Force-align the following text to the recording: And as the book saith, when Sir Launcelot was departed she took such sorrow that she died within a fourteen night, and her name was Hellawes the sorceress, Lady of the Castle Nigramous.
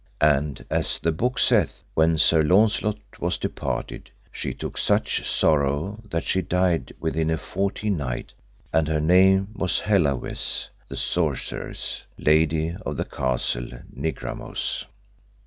And 0.19 0.65
as 0.67 0.97
the 0.97 1.11
book 1.11 1.37
saith, 1.37 1.83
when 1.93 2.17
Sir 2.17 2.41
Launcelot 2.41 2.97
was 3.19 3.37
departed 3.37 4.09
she 4.31 4.51
took 4.51 4.75
such 4.79 5.29
sorrow 5.29 6.01
that 6.09 6.23
she 6.25 6.41
died 6.41 6.91
within 6.99 7.29
a 7.29 7.37
fourteen 7.37 7.97
night, 7.97 8.33
and 8.73 8.87
her 8.87 8.99
name 8.99 9.49
was 9.53 9.81
Hellawes 9.81 10.69
the 10.89 10.95
sorceress, 10.97 12.01
Lady 12.17 12.75
of 12.83 12.97
the 12.97 13.05
Castle 13.05 13.69
Nigramous. 13.95 14.85